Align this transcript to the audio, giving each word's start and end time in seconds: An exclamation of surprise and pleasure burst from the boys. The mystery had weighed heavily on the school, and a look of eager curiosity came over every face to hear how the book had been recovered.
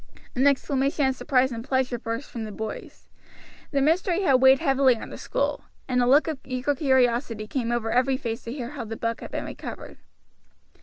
An 0.35 0.47
exclamation 0.47 1.05
of 1.05 1.15
surprise 1.15 1.51
and 1.51 1.63
pleasure 1.63 1.99
burst 1.99 2.27
from 2.27 2.43
the 2.43 2.51
boys. 2.51 3.07
The 3.69 3.81
mystery 3.83 4.23
had 4.23 4.41
weighed 4.41 4.57
heavily 4.57 4.95
on 4.97 5.11
the 5.11 5.17
school, 5.19 5.65
and 5.87 6.01
a 6.01 6.07
look 6.07 6.27
of 6.27 6.39
eager 6.43 6.73
curiosity 6.73 7.45
came 7.45 7.71
over 7.71 7.91
every 7.91 8.17
face 8.17 8.41
to 8.45 8.51
hear 8.51 8.71
how 8.71 8.83
the 8.85 8.97
book 8.97 9.21
had 9.21 9.29
been 9.29 9.45
recovered. 9.45 9.99